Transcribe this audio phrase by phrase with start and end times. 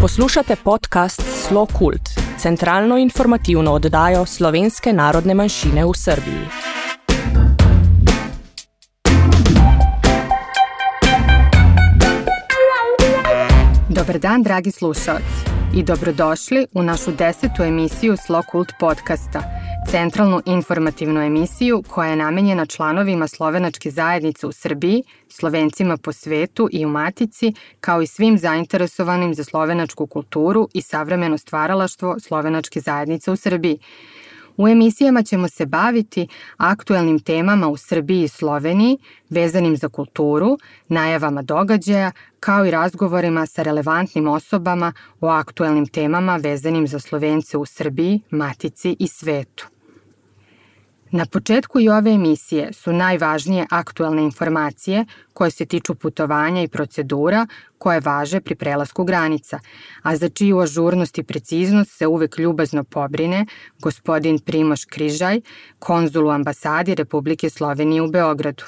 [0.00, 2.00] Poslušate podcast Slo Kult,
[2.36, 6.44] centralno informativno oddajo slovenske narodne manjšine v Srbiji.
[13.88, 15.24] Dobar dan, dragi slušalci,
[15.74, 19.42] i dobrodošli u našu desetu emisiju Slo Kult podcasta–
[19.90, 26.86] centralnu informativnu emisiju koja je namenjena članovima slovenačke zajednice u Srbiji, slovencima po svetu i
[26.86, 33.36] u Matici, kao i svim zainteresovanim za slovenačku kulturu i savremeno stvaralaštvo slovenačke zajednice u
[33.36, 33.78] Srbiji.
[34.56, 38.98] U emisijama ćemo se baviti aktuelnim temama u Srbiji i Sloveniji,
[39.30, 40.58] vezanim za kulturu,
[40.88, 47.66] najavama događaja, kao i razgovorima sa relevantnim osobama o aktuelnim temama vezanim za Slovence u
[47.66, 49.77] Srbiji, Matici i svetu.
[51.10, 57.46] Na početku i ove emisije su najvažnije aktuelne informacije koje se tiču putovanja i procedura
[57.78, 59.60] koje važe pri prelasku granica,
[60.02, 63.46] a za čiju ažurnost i preciznost se uvek ljubazno pobrine
[63.78, 65.40] gospodin Primoš Križaj,
[65.78, 68.64] konzul u ambasadi Republike Slovenije u Beogradu.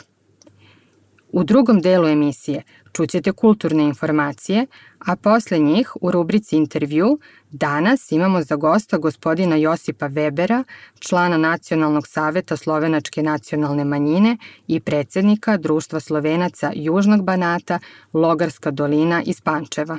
[1.32, 2.62] U drugom delu emisije
[2.92, 4.66] čućete kulturne informacije,
[4.98, 7.18] a posle njih u rubrici intervju
[7.50, 10.64] danas imamo za gosta gospodina Josipa Webera,
[10.98, 17.78] člana Nacionalnog saveta Slovenačke nacionalne manjine i predsednika Društva Slovenaca Južnog Banata
[18.12, 19.98] Logarska dolina iz Pančeva.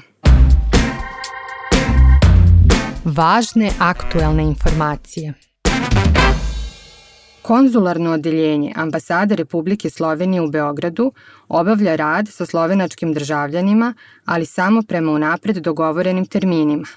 [3.06, 5.34] Važne aktuelne informacije–
[7.42, 11.12] Konzularno odeljenje ambasade Republike Slovenije u Beogradu
[11.48, 13.94] obavlja rad sa slovenačkim državljanima,
[14.26, 16.88] ali samo prema unapred dogovorenim terminima.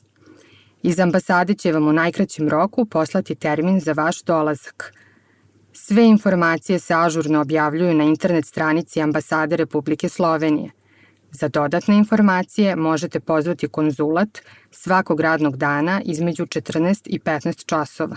[0.82, 4.94] Iz ambasade će vam u najkraćem roku poslati termin za vaš dolazak–
[5.80, 10.70] Sve informacije se ažurno objavljuju na internet stranici Ambasade Republike Slovenije.
[11.30, 14.38] Za dodatne informacije možete pozvati konzulat
[14.70, 18.16] svakog radnog dana između 14 i 15 časova.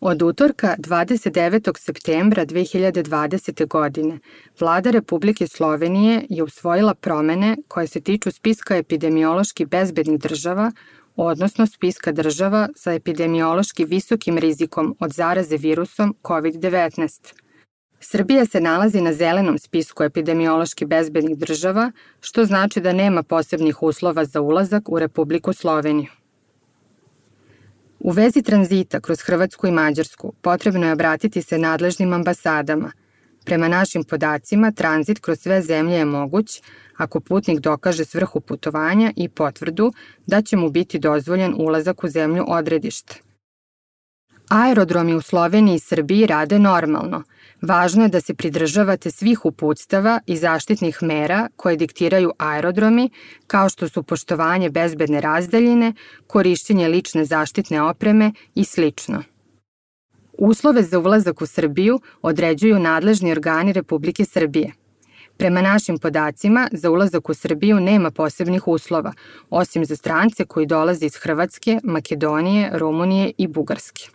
[0.00, 1.78] Od utorka 29.
[1.78, 3.66] septembra 2020.
[3.68, 4.18] godine
[4.60, 10.72] Vlada Republike Slovenije je usvojila promene koje se tiču spiska epidemiološki bezbednih država
[11.24, 17.34] odnosno spiska država sa epidemiološki visokim rizikom od zaraze virusom COVID-19.
[18.00, 24.24] Srbija se nalazi na zelenom spisku epidemiološki bezbednih država, što znači da nema posebnih uslova
[24.24, 26.10] za ulazak u Republiku Sloveniju.
[28.00, 32.92] U vezi tranzita kroz Hrvatsku i Mađarsku potrebno je obratiti se nadležnim ambasadama.
[33.48, 36.62] Prema našim podacima, tranzit kroz sve zemlje je moguć,
[36.96, 39.92] ako putnik dokaže svrhu putovanja i potvrdu
[40.26, 43.14] da će mu biti dozvoljen ulazak u zemlju odredišta.
[44.48, 47.22] Aerodromi u Sloveniji i Srbiji rade normalno.
[47.62, 53.10] Važno je da se pridržavate svih uputstava i zaštitnih mera koje diktiraju aerodromi,
[53.46, 55.92] kao što su poštovanje bezbedne razdaljine,
[56.26, 59.22] korišćenje lične zaštitne opreme i slično.
[60.38, 64.72] Uslove za ulazak u Srbiju određuju nadležni organi Republike Srbije–
[65.38, 69.12] Prema našim podacima, za ulazak u Srbiju nema posebnih uslova,
[69.50, 74.08] osim za strance koji dolaze iz Hrvatske, Makedonije, Rumunije i Bugarske.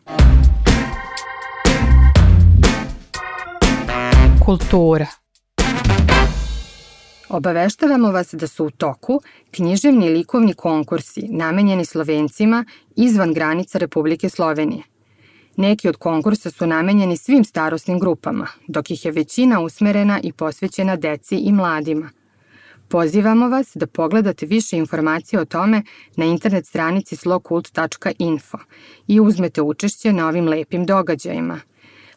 [4.45, 5.07] Kultura
[7.29, 14.92] Obaveštavamo vas da su u toku književni likovni konkursi namenjeni Slovencima izvan granica Republike Slovenije.
[15.57, 20.95] Neki od konkursa su namenjeni svim starosnim grupama, dok ih je većina usmerena i posvećena
[20.95, 22.09] deci i mladima.
[22.87, 25.83] Pozivamo vas da pogledate više informacije o tome
[26.15, 28.57] na internet stranici slokult.info
[29.07, 31.59] i uzmete učešće na ovim lepim događajima.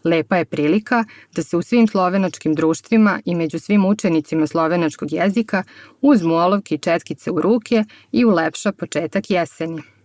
[0.05, 1.05] Lepa je prilika
[1.35, 5.63] da se u svim slovenačkim društvima i među svim učenicima slovenačkog jezika
[6.01, 9.96] uzmu olovke i četkice u ruke i ulepša početak jeseni.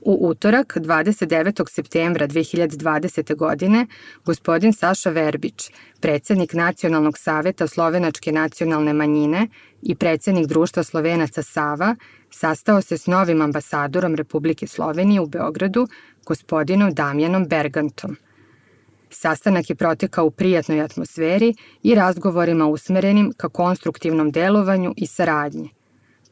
[0.00, 1.68] U utorak, 29.
[1.68, 3.36] septembra 2020.
[3.36, 3.86] godine,
[4.24, 5.70] gospodin Saša Verbić,
[6.00, 9.48] predsednik Nacionalnog saveta Slovenačke nacionalne manjine
[9.82, 11.96] i predsednik Društva Slovenaca Sava,
[12.30, 15.88] sastao se s novim ambasadorom Republike Slovenije u Beogradu,
[16.26, 18.16] gospodinom Damjanom Bergantom.
[19.10, 25.70] Sastanak je protekao u prijatnoj atmosferi i razgovorima usmerenim ka konstruktivnom delovanju i saradnji–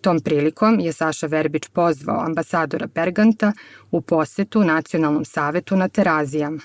[0.00, 3.52] Tom prilikom je Saša Verbić pozvao ambasadora Berganta
[3.90, 6.60] u posetu Nacionalnom savetu na Terazijama.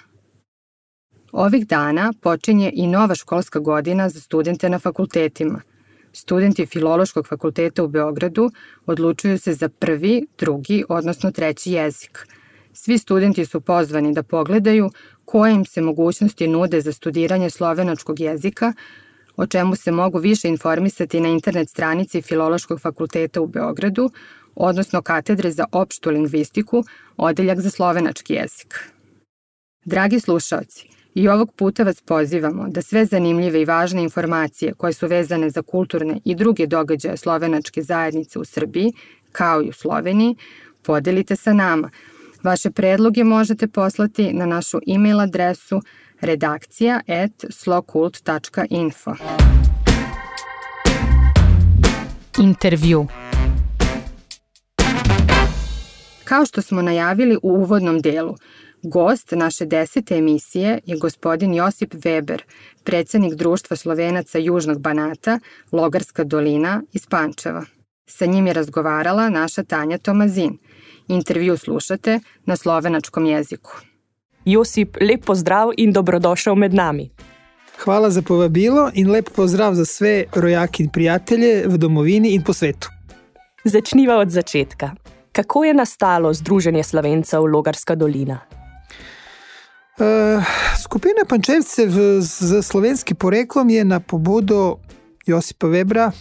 [1.31, 5.61] Ovih dana počinje i nova školska godina za studente na fakultetima.
[6.11, 8.51] Studenti Filološkog fakulteta u Beogradu
[8.85, 12.27] odlučuju se za prvi, drugi, odnosno treći jezik.
[12.73, 14.89] Svi studenti su pozvani da pogledaju
[15.25, 18.73] koje im se mogućnosti nude za studiranje slovenačkog jezika,
[19.37, 24.09] o čemu se mogu više informisati na internet stranici Filološkog fakulteta u Beogradu,
[24.55, 26.83] odnosno katedre za opštu lingvistiku,
[27.17, 28.89] odeljak za slovenački jezik.
[29.85, 35.07] Dragi slušalci, i ovog puta vas pozivamo da sve zanimljive i važne informacije koje su
[35.07, 38.93] vezane za kulturne i druge događaje slovenačke zajednice u Srbiji,
[39.31, 40.35] kao i u Sloveniji,
[40.83, 41.89] podelite sa nama.
[42.43, 45.81] Vaše predloge možete poslati na našu e-mail adresu
[46.23, 49.11] redakcija at slokult.info.
[52.39, 53.07] Intervju
[56.23, 58.35] Kao što smo najavili u uvodnom delu,
[58.83, 62.41] gost naše desete emisije je gospodin Josip Weber,
[62.83, 65.39] predsednik Društva Slovenaca Južnog Banata,
[65.71, 67.65] Logarska dolina iz Pančeva.
[68.05, 70.57] Sa njim je razgovarala naša Tanja Tomazin.
[71.07, 73.92] Intervju slušate na slovenačkom jeziku.
[74.45, 77.09] Josip, lep pozdrav in dobrodošel med nami.
[77.83, 82.53] Hvala za povabilo in lep pozdrav za sve rojaki in prijatelje v domovini in po
[82.53, 82.89] svetu.
[83.63, 84.91] Začniva od začetka.
[85.31, 88.39] Kako je nastalo Združenje Slovencev Logarska dolina?
[89.97, 90.43] Uh,
[90.83, 94.77] skupina Pančevcev z slovenskim poreklom je na pobudo
[95.25, 96.11] Josipa Webra,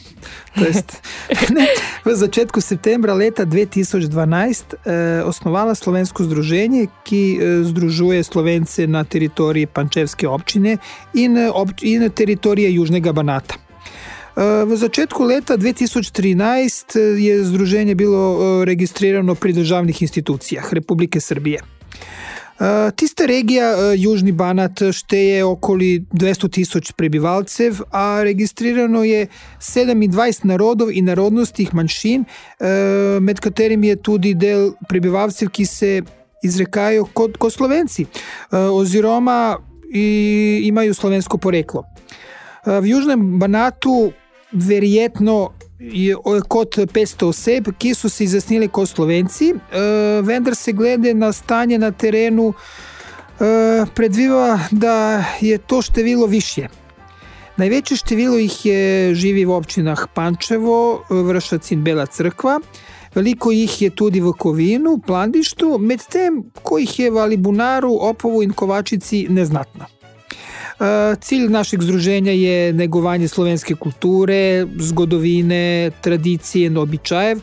[0.55, 1.03] to jest,
[1.57, 1.67] ne,
[2.05, 9.67] v začetku septembra leta 2012 eh, osnovala slovensko združenje, ki eh, združuje slovence na teritoriji
[9.67, 10.79] Pančevske občine
[11.15, 13.55] in, eh, ob, in teritorije Južnega Banata.
[13.59, 21.72] Eh, v začetku leta 2013 eh, je združenje bilo registrirano pri državnih institucijah Republike Srbije.
[22.97, 29.27] Tista regija, Južni Banat, šteje okoli 200 tisoč prebivalcev, a registrirano je
[29.61, 32.25] 27 narodov in narodnostih manjšin,
[33.21, 36.03] med katerimi je tudi del prebivalcev, ki se
[36.43, 38.07] izrekajo kot, kot slovenci,
[38.53, 39.57] oziroma
[40.63, 41.85] imajo slovensko poreklo.
[42.67, 44.13] V Južnem Banatu
[44.53, 45.53] verjetno
[46.49, 51.79] kot 500 oseb, ki so se izjasnili kot slovenci, eh, vendar se glede na stanje
[51.79, 56.69] na terenu eh, predviva, da je to število više.
[57.57, 62.61] Največje število jih je živi v občinah Pančevo, Vršac in Bela crkva,
[63.15, 68.53] veliko jih je tudi v Kovinu, Plandištu, medtem ko jih je v Alibunaru, Opovu in
[68.53, 70.02] Kovačici neznatno.
[71.21, 77.41] Cilj našeg združenja je negovanje slovenske kulture, zgodovine, tradicije običajev,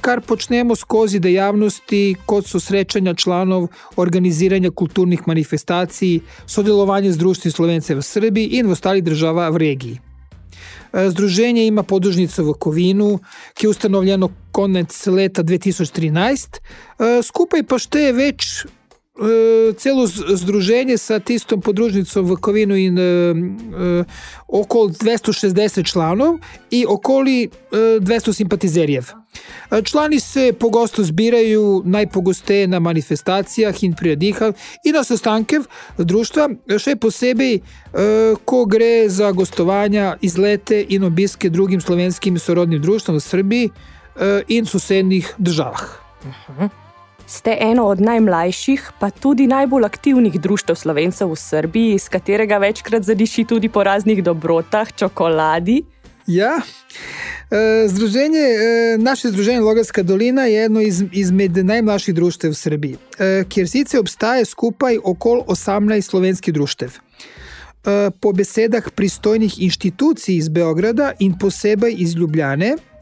[0.00, 7.94] kar počnemo skozi dejavnosti, kot so srečanja članov, organiziranja kulturnih manifestacij, sodelovanje z društvom Slovence
[7.94, 9.98] v Srbiji in v ostalih državah v regiji.
[10.92, 13.18] Združenje ima podružnico v Kovinu,
[13.54, 16.60] ki je ustanovljeno konec leta 2013,
[17.22, 18.66] skupaj pa šteje več
[19.78, 22.34] celo združenje sa tistom podružnicom v
[22.74, 24.04] in e, e,
[24.48, 26.38] okoli 260 članov
[26.70, 29.04] i okoli 200 simpatizerjev.
[29.84, 35.66] Člani se pogosto zbiraju najpogosteje na manifestacijah in priredihah i na sestankev
[35.98, 37.60] društva, še posebej
[38.44, 43.70] ko gre za gostovanja, izlete in obiske drugim slovenskim sorodnim društvom v Srbiji
[44.48, 45.82] in sosednjih državah.
[46.22, 46.83] Uh -huh.
[47.34, 53.02] Ste eno od najmlajših, pa tudi najbolj aktivnih društv slovencev v Srbiji, iz katerega večkrat
[53.02, 55.80] zadiši tudi po raznih dobrotah, čokoladi.
[56.26, 56.60] Ja,
[57.50, 62.96] e, združenje, e, naše združenje Logarska dolina je eno iz, izmed najmlajših društev v Srbiji,
[63.18, 66.98] e, kjer sicer obstaja skupaj okoli 18 slovenskih društev.
[68.20, 72.93] Po besedah pristojnih inštitucij iz Beograda in posebej iz Ljubljane, Eh,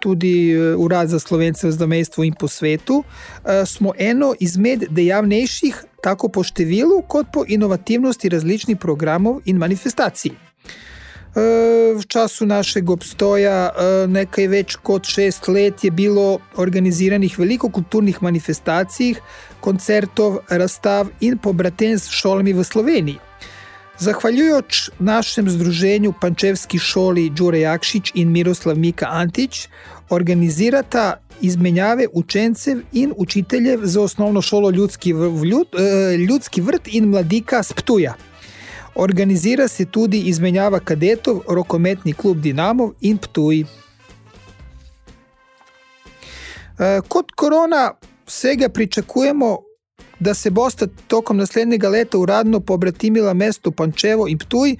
[0.00, 3.04] tudi eh, Urad za slovence v zamestvu in po svetu,
[3.44, 10.32] eh, smo eno izmed dejavnejših, tako po številu, kot po inovativnosti različnih programov in manifestacij.
[11.32, 13.72] V času našega obstoja,
[14.04, 19.14] nekaj več kot šest let, je bilo organiziranih veliko kulturnih manifestacij,
[19.64, 23.18] koncertov, razstav in pobratenj s šolami v Sloveniji.
[23.98, 29.68] Zahvaljujoč našem združenju Pančevski šoli Đure Jakšič in Miroslav Mika Antič,
[30.10, 37.62] organizirata izmenjave učencev in učiteljev za osnovno šolo Ljudski, vljud, eh, Ljudski vrt in mladika
[37.62, 38.14] Sptuja.
[38.94, 43.60] Organizira se tudi izmenjava kadetov, rokometni klub Dinamov in Ptuj.
[46.78, 47.92] Eh, kot korona
[48.26, 49.58] vsega pričakujemo
[50.22, 54.76] da se Bosta tokom naslednjega leta uradno pobratimila mesto Pančevo in Ptuj,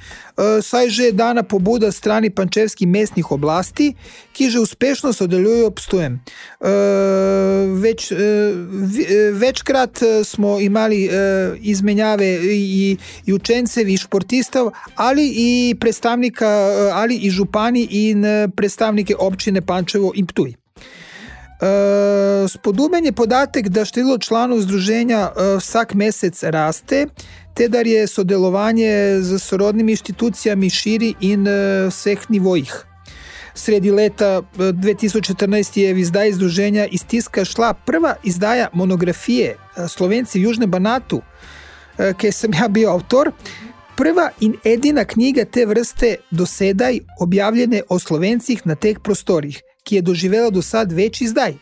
[0.63, 3.95] saj že dana pobuda strani pančevskih mestnih oblasti,
[4.33, 6.21] ki že uspešno sodelujo Ptujem.
[7.83, 8.13] Več,
[9.33, 11.11] večkrat smo imeli
[11.61, 12.97] izmenjave i,
[13.27, 16.49] i učencev i športistov, ali i predstavnika,
[16.95, 18.25] ali i župani in
[18.57, 20.62] predstavnike občine Pančevo in Ptuj.
[21.63, 27.07] Uh, spodoben je podatek, da število članov združenja uh, vsak mesec raste,
[27.55, 31.55] te da je sodelovanje z sorodnimi inštitucijami širi in uh,
[31.89, 32.85] vseh nivojih.
[33.55, 39.57] Sredi leta 2014 je v izdaji združenja iz tiska šla prva izdaja monografije
[39.89, 41.21] Slovenci v Južnem Banatu,
[42.17, 43.31] ki sem ja bil avtor.
[43.97, 50.03] Prva in edina knjiga te vrste dosedaj objavljene o slovencih na teh prostorih ki je
[50.03, 51.55] doživela do sad več izdaj.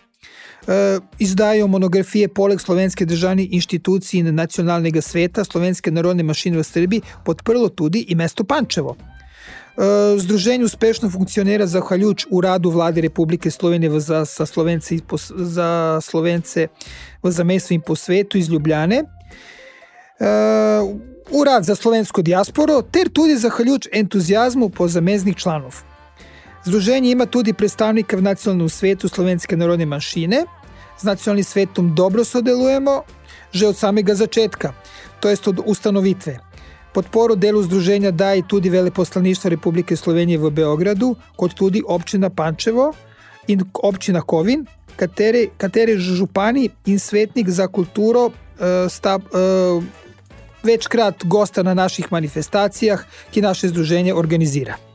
[0.68, 7.02] E, izdajo monografije poleg Slovenske državne inštitucije in nacionalnega sveta Slovenske narodne mašine v Srbiji
[7.24, 8.96] podprlo tudi i mesto Pančevo.
[8.96, 14.98] E, združenje uspešno funkcionira zahvaljujući u radu vlade Republike Slovenije za, za, Slovence,
[15.34, 16.68] za Slovence
[17.22, 18.96] v zamestvu po svetu iz Ljubljane.
[18.96, 19.04] E,
[21.30, 25.89] u rad za slovensko dijasporo, ter tudi zahvaljujući entuzijazmu po zameznih članov.
[26.64, 30.44] Združenje ima tudi predstavnika v nacionalnem svetu slovenske narodne manjšine.
[31.00, 33.02] Z nacionalnim svetom dobro sodelujemo
[33.52, 34.72] že od samega začetka,
[35.20, 36.38] to jest od ustanovitve.
[36.94, 42.92] Podporo delu združenja daje tudi veleposlaništvo Republike Slovenije v Beogradu, kot tudi občina Pančevo
[43.48, 48.32] in občina Kovin, katere, katere župani in svetnik za kulturo uh,
[48.88, 49.84] sta uh,
[50.62, 54.89] večkrat gosta na naših manifestacijah, ki naše združenje organizira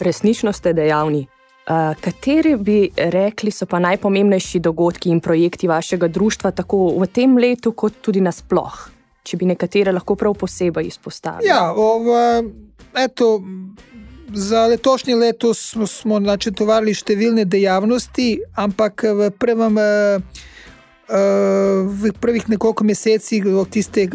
[0.00, 1.26] resnično ste dejavni.
[1.70, 7.36] Uh, kateri bi rekli, so pa najpomembnejši dogodki in projekti vašega društva, tako v tem
[7.38, 8.78] letu, kot tudi nasploh,
[9.22, 11.46] če bi nekatere lahko prav posebej izpostavili?
[11.46, 12.42] Ja, ova,
[12.98, 13.42] eto,
[14.34, 19.78] za letošnje leto smo, smo načrtovali številne dejavnosti, ampak v prvem.
[21.10, 24.08] Uh, prvih nekoliko mesecih od tiste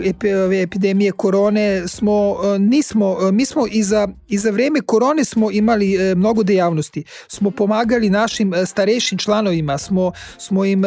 [0.62, 6.44] epidemije korone smo, nismo, mi smo i za, i za vreme korone smo imali mnogo
[6.44, 7.04] dejavnosti.
[7.28, 10.84] Smo pomagali našim starejšim članovima, smo, smo im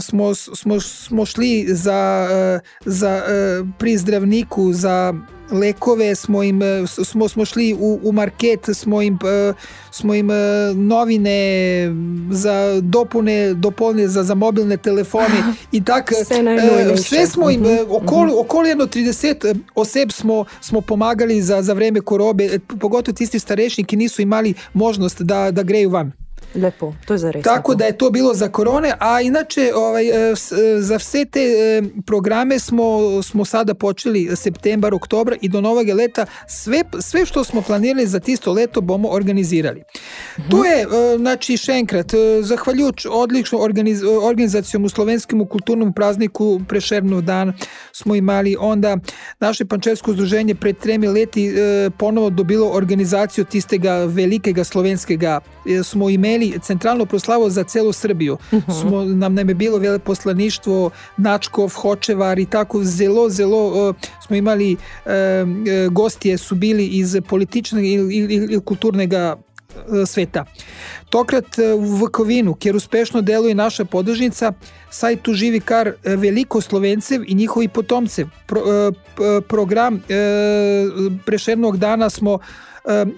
[0.00, 2.28] smo, smo, smo šli za,
[2.84, 3.22] za
[3.78, 5.14] pri zdravniku, za
[5.50, 6.60] lekove, smo, im,
[7.04, 9.18] smo, smo šli u, u market, smo im,
[9.90, 10.28] smo im
[10.74, 11.38] novine
[12.30, 16.12] za dopune, dopune za, za mobilne telefone i tak.
[16.24, 22.00] Sve, sve smo im, okoli, okoli jedno 30 oseb smo, smo pomagali za, za vreme
[22.00, 26.25] korobe, pogotovo tisti starešni, ki nisu imali možnost da, da greju van.
[26.56, 27.44] Lepo, to je zares.
[27.44, 30.34] Tako da je to bilo za korone, a inače ovaj, e, e,
[30.80, 36.26] za sve te e, programe smo, smo sada počeli septembar, oktobar i do novog leta
[36.48, 39.80] sve, sve što smo planirali za tisto leto bomo organizirali.
[39.80, 40.50] Mm -hmm.
[40.50, 42.12] To je, znači, šenkrat,
[42.42, 47.52] zahvaljujuć odličnom organiz, organizacijom u slovenskom kulturnom prazniku Prešernov dan
[47.92, 48.96] smo imali onda
[49.40, 51.54] naše pančevsko združenje pred tremi leti
[51.98, 55.40] ponovo dobilo organizaciju tistega velikega slovenskega
[55.84, 58.34] smo imeli imeli centralno proslavo za celu Srbiju.
[58.34, 58.70] Uh mhm.
[58.70, 58.80] -huh.
[58.80, 63.94] Smo, nam nam je bilo veleposlaništvo Načkov, Hočevar i tako zelo, zelo uh,
[64.26, 65.10] smo imali uh,
[65.92, 69.10] gostije su bili iz političnog ili, ili, ili kulturnog
[70.06, 70.44] sveta.
[71.10, 74.52] Tokrat v Vukovinu, kjer uspešno deluje naša podržnica,
[74.90, 78.26] saj tu živi kar veliko Slovencev i njihovi potomcev.
[78.46, 78.62] Pro,
[79.48, 80.02] program
[81.26, 82.38] Prešernog dana smo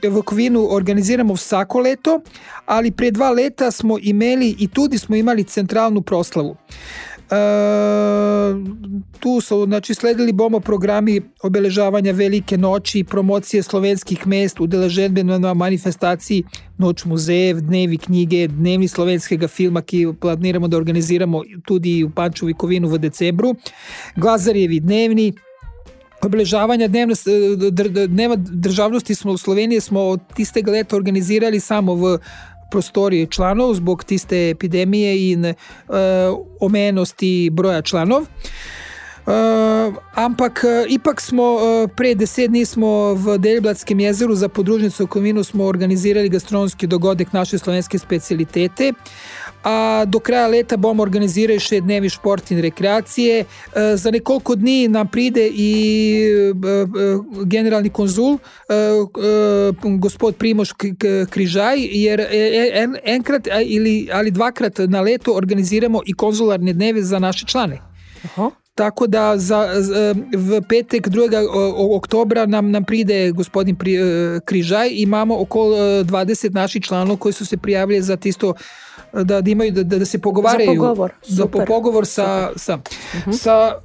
[0.02, 2.20] v Kovinu organiziramo vsako leto,
[2.66, 6.56] ali pre dva leta smo imeli i tudi smo imali centralnu proslavu.
[7.30, 7.36] E,
[9.20, 16.44] tu su znači, sledili bomo programi obeležavanja velike noći, promocije slovenskih mest, udeleženbe na manifestaciji
[16.78, 22.54] Noć muzejev, dnevi knjige, dnevni slovenskega filma, ki planiramo da organiziramo tudi u Panču i
[22.54, 23.54] Kovinu v decembru,
[24.16, 25.32] Glazarjevi dnevni,
[26.22, 27.14] obeležavanja dnevna,
[28.06, 32.18] dneva državnosti smo u Sloveniji smo od tistega leta organizirali samo v
[32.70, 35.54] prostoriji članov zbog tiste epidemije in uh,
[36.60, 38.22] omejenosti broja članov.
[39.28, 45.06] Uh, ampak uh, ipak smo uh, pre deset dni smo v Deliblatskem jezeru za podružnicu
[45.06, 48.92] Kovinu smo organizirali gastronomski dogodek naše slovenske specialitete.
[49.64, 53.44] A do kraja leta bomo organizirali še dnevi šport in rekreacije.
[53.94, 55.70] Za nekoliko dni nam pride i
[57.44, 58.38] generalni konzul,
[59.98, 60.72] gospod Primoš
[61.30, 67.46] Križaj, jer en, enkrat ili, ali dvakrat na leto organiziramo i konzularne dneve za naše
[67.46, 67.82] člane.
[68.24, 68.50] Aha.
[68.78, 71.46] Tako da za, za, v petek 2.
[71.50, 73.96] o- oktobra nam, nam pride gospodin pri,
[74.44, 74.88] Križaj.
[74.92, 78.54] Imamo okolo eh, 20 naših članov koji su se prijavili za tisto
[79.12, 82.52] da, da imaju da, da, da se pogovaraju Za pogovor, za po, super, pogovor sa,
[82.56, 82.78] sa,
[83.32, 83.80] sa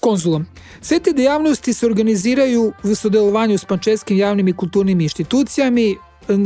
[0.00, 0.46] konzulom.
[0.80, 5.96] Sve te dejavnosti se organiziraju v sodelovanju s pančevskim javnim i kulturnim inštitucijami,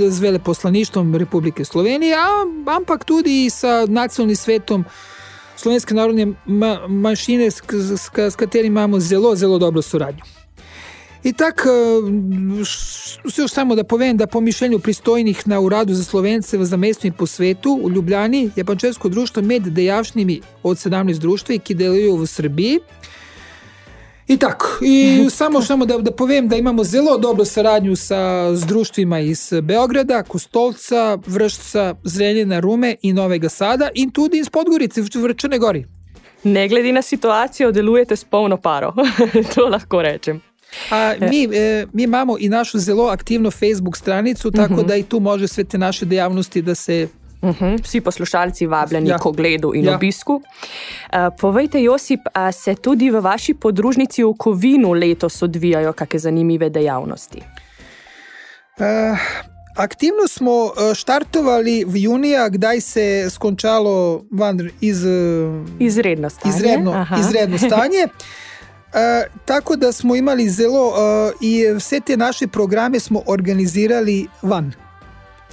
[0.09, 2.29] z veleposlaništvom Republike Slovenije, a,
[2.77, 4.85] ampak tudi i sa nacionalnim svetom
[5.57, 7.63] slovenske narodne ma manjšine, s,
[7.97, 10.23] s, s katerim imamo zelo, zelo dobro soradnju.
[11.27, 11.67] I tak,
[12.65, 17.09] š- još samo da povem da po mišljenju pristojnih na uradu za Slovence v zamestju
[17.09, 22.17] in po svetu u Ljubljani je Pančevsko društvo med dejavšnimi od 17 društvi, ki deluju
[22.17, 22.79] v Srbiji.
[24.29, 29.21] I tako, i samo samo da, da povem da imamo zelo dobro saradnju sa društvima
[29.21, 35.35] iz Beograda, Kostolca, Vršca, Zrenjina, Rume i Novega Sada in tudi iz Podgorice v v
[35.35, 35.85] Črne Gori.
[36.45, 38.95] Ne glede na situacijo, delujete s polno paro.
[39.55, 40.46] to lahko rečem.
[40.91, 45.21] A mi, e, mi imamo i našu zelo aktivno Facebook stranicu, tako da i tu
[45.21, 47.09] može sve te naše dejavnosti da se
[47.43, 49.19] Mhm, Vsi poslušalci vabljeni Ja.
[49.19, 49.95] k ogledu in Ja.
[49.95, 50.35] obisku.
[50.35, 50.43] Uh,
[51.41, 57.39] povejte, Josip, a se tudi v vaši podružnici v Kovinu letos odvijajo kakšne zanimive dejavnosti?
[58.79, 59.19] Uh,
[59.77, 66.55] aktivno smo uh, štartovali v junija, kdaj se je skončalo van iz, uh, Izredno stanje.
[66.57, 67.17] izredno, Aha.
[67.19, 68.09] izredno stanje.
[68.97, 70.95] Uh, tako da smo imali zelo uh,
[71.41, 74.73] i vse te naše programe smo organizirali van.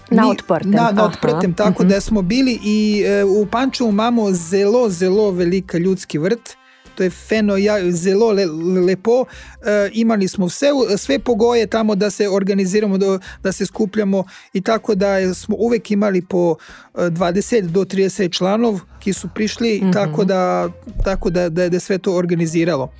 [0.09, 1.03] Na odprtem, Na, na aha.
[1.03, 6.57] odprtem, tako da smo bili i e, u Pančevu imamo zelo, zelo velika ljudski vrt.
[6.95, 8.45] To je feno, ja, zelo le,
[8.85, 9.25] lepo.
[9.65, 14.23] E, imali smo vse, sve pogoje tamo da se organiziramo, da, da se skupljamo
[14.53, 16.55] i tako da smo uvek imali po
[16.95, 19.91] e, 20 do 30 članov ki su prišli, Mhm.
[19.91, 20.69] tako da,
[21.03, 22.91] tako da, da, da je sve to organiziralo.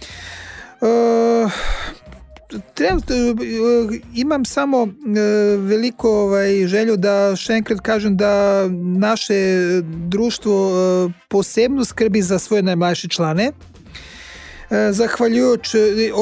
[0.82, 1.50] E,
[2.74, 3.34] trenutno e,
[4.16, 5.20] imam samo e,
[5.58, 8.64] veliko ovaj, želju da še enkrat kažem da
[8.98, 9.36] naše
[10.08, 13.52] društvo e, posebno skrbi za svoje najmlajše člane.
[14.74, 15.80] E, Zahvaljujoč, e,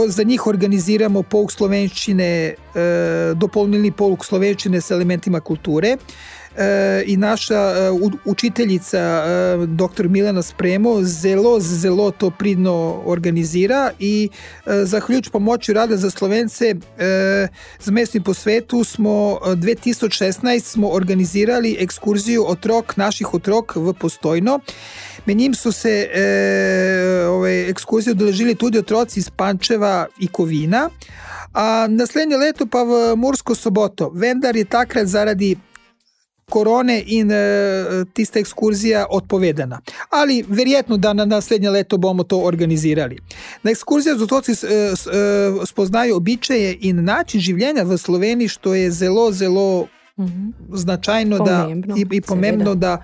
[0.07, 2.55] za njih organiziramo pouk slovenščine, e,
[3.35, 5.97] dopolnilni pouk slovenščine s elementima kulture.
[7.05, 7.91] I naša
[8.25, 9.23] učiteljica,
[9.67, 10.07] dr.
[10.09, 14.29] Milena Spremo, zelo, zelo to pridno organizira i
[14.65, 16.75] zahvaljujući pomoći rada za Slovence
[17.79, 24.59] z mestni po svetu smo e, 2016 smo organizirali ekskurziju otrok, naših otrok v Postojno.
[25.25, 26.21] Med njim su se e,
[27.27, 30.89] ove, ekskurzije odeležili tudi otroci iz Pančeva i Kovina,
[31.53, 34.09] a naslednje leto pa v Mursko soboto.
[34.11, 35.55] Vendar je takrat zaradi
[36.47, 37.35] korone in e,
[38.13, 39.79] tista ekskurzija odpovedana.
[40.09, 43.17] Ali verjetno da na naslednje leto bomo to organizirali.
[43.63, 44.93] Na ekskurzija z otroci s- e, e,
[45.65, 50.49] spoznaju običaje in način življenja v Sloveniji, što je zelo, zelo Mhm.
[50.73, 53.03] značajno Pomembno, da, i, i pomembno da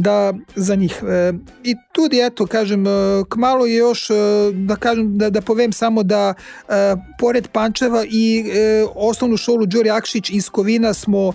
[0.00, 1.02] da za njih.
[1.08, 1.32] E,
[1.64, 2.90] I tudi, eto, kažem, e,
[3.28, 4.14] kmalo je još, e,
[4.52, 6.72] da kažem, da, da povem samo da e,
[7.18, 11.32] pored Pančeva i e, osnovnu školu Đuri Akšić iz Kovina smo e,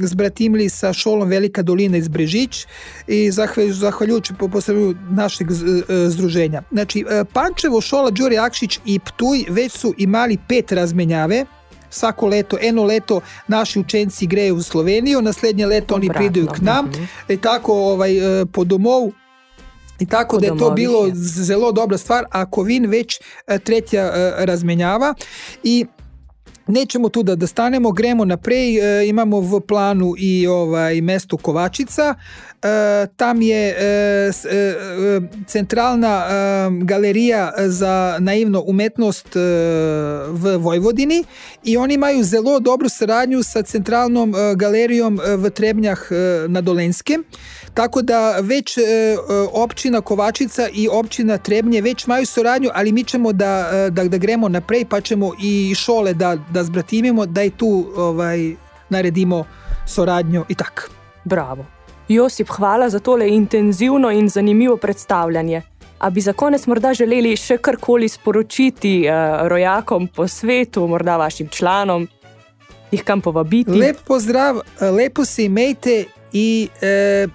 [0.00, 2.66] zbratimili sa školom Velika dolina iz Brežić
[3.06, 5.54] i zahvaljujući, zahvaljujući po posebno našeg e,
[6.08, 6.62] združenja.
[6.72, 11.46] Znači, Pančevo, škola Đuri Akšić i Ptuj već su imali pet razmenjave
[11.92, 16.60] svako leto, eno leto naši učenci greju u Sloveniju, naslednje leto oni Obratno, pridaju k
[16.60, 16.84] nam.
[16.86, 17.04] mhm.
[17.28, 19.12] i tako ovaj, e, po domovu.
[19.98, 24.46] I tako da je to bilo zelo dobra stvar, a Kovin već e, tretja e,
[24.46, 25.14] razmenjava.
[25.62, 25.86] I
[26.72, 32.14] nećemo tu da, da stanemo, gremo naprej, e, imamo v planu i ovaj mesto Kovačica,
[32.62, 36.32] e, tam je e, e, e, centralna e,
[36.84, 39.40] galerija za naivno umetnost e,
[40.28, 41.24] v Vojvodini
[41.64, 46.60] i oni imaju zelo dobru saradnju sa centralnom e, galerijom e, v Trebnjah e, na
[46.60, 47.24] Dolenskem,
[47.74, 49.16] tako da već e, e,
[49.52, 54.16] općina Kovačica i općina Trebnje već imaju saradnju, ali mi ćemo da, e, da, da
[54.16, 58.54] gremo naprej pa ćemo i šole da, da zbratimimo, da i tu ovaj,
[58.88, 59.44] naredimo
[59.86, 60.90] soradnjo i tak.
[61.24, 61.64] Bravo.
[62.08, 65.62] Josip, hvala za tole intenzivno in zanimivo predstavljanje.
[65.98, 71.48] A bi za konec morda želeli še karkoli sporočiti uh, rojakom po svetu, morda vašim
[71.48, 72.08] članom,
[72.90, 73.70] jih kam povabiti?
[73.70, 77.28] Lep pozdrav, e, lepo se imejte i e, e,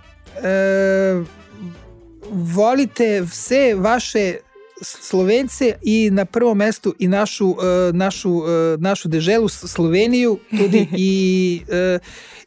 [2.31, 4.35] volite vse vaše
[4.81, 7.55] Slovence i na prvom mestu i našu,
[7.93, 8.41] našu,
[8.77, 11.61] našu deželu Sloveniju tudi i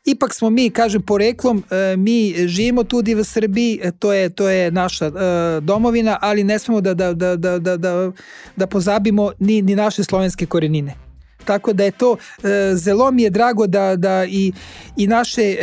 [0.05, 1.65] ipak smo mi, kažem, poreklom,
[1.97, 5.11] mi živimo tudi v Srbiji, to je, to je naša
[5.61, 8.13] domovina, ali ne smemo da, da, da, da, da, da,
[8.57, 10.95] da pozabimo ni, ni naše slovenske korenine.
[11.45, 12.17] Tako da je to,
[12.75, 14.53] zelo mi je drago da, da i,
[14.97, 15.57] i naše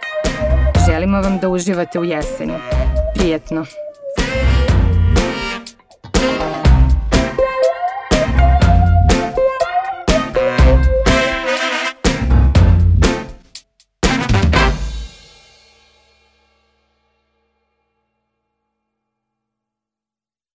[0.86, 2.54] Želimo vam da uživate u jeseni.
[3.14, 3.64] Prijetno!